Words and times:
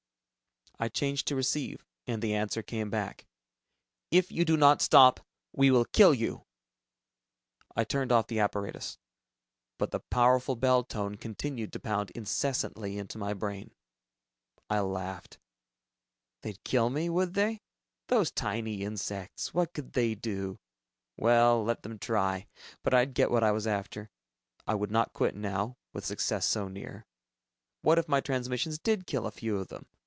I 0.79 0.89
changed 0.89 1.27
to 1.27 1.35
receive, 1.35 1.85
and 2.07 2.23
the 2.23 2.33
answer 2.33 2.63
came 2.63 2.89
back, 2.89 3.27
"If 4.09 4.31
you 4.31 4.43
do 4.43 4.57
not 4.57 4.81
stop... 4.81 5.19
we 5.53 5.69
will 5.69 5.85
kill 5.85 6.11
you!" 6.11 6.47
I 7.75 7.83
turned 7.83 8.11
off 8.11 8.25
the 8.25 8.39
apparatus, 8.39 8.97
but 9.77 9.91
the 9.91 9.99
powerful 9.99 10.55
bell 10.55 10.83
tone 10.83 11.17
continued 11.17 11.71
to 11.73 11.79
pound 11.79 12.09
incessantly 12.15 12.97
into 12.97 13.19
my 13.19 13.35
brain. 13.35 13.75
I 14.71 14.79
laughed. 14.79 15.37
They'd 16.41 16.63
kill 16.63 16.89
me... 16.89 17.11
would 17.11 17.35
they? 17.35 17.61
Those 18.07 18.31
tiny 18.31 18.81
insects... 18.81 19.53
what 19.53 19.73
could 19.75 19.93
they 19.93 20.15
do? 20.15 20.57
Well 21.15 21.63
let 21.63 21.83
them 21.83 21.99
try, 21.99 22.47
but 22.81 22.91
I'd 22.91 23.13
get 23.13 23.29
what 23.29 23.43
I 23.43 23.51
was 23.51 23.67
after. 23.67 24.09
I 24.65 24.73
would 24.73 24.89
not 24.89 25.13
quit 25.13 25.35
now, 25.35 25.77
with 25.93 26.05
success 26.07 26.47
so 26.47 26.67
near. 26.67 27.05
What 27.83 27.99
if 27.99 28.07
my 28.09 28.19
transmissions 28.19 28.79
did 28.79 29.05
kill 29.05 29.27
a 29.27 29.31
few 29.31 29.57
of 29.59 29.67
them? 29.67 29.85